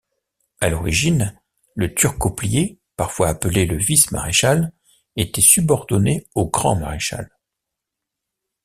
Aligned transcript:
À 0.61 0.69
l'origine, 0.69 1.39
le 1.75 1.93
turcoplier, 1.93 2.79
parfois 2.97 3.27
appelé 3.27 3.67
le 3.67 3.77
vice-maréchal, 3.77 4.73
était 5.15 5.41
subordonné 5.41 6.25
au 6.33 6.47
grand 6.49 6.75
maréchal. 6.75 7.29